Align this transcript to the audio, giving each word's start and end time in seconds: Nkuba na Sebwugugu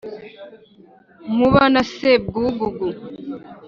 Nkuba 1.33 1.63
na 1.73 1.81
Sebwugugu 1.93 2.87